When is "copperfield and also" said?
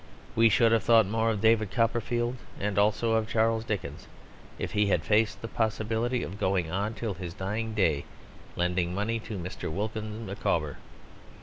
1.69-3.11